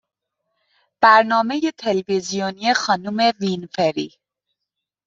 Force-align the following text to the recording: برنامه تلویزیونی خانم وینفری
برنامه 1.01 1.71
تلویزیونی 1.77 2.73
خانم 2.73 3.31
وینفری 3.39 4.11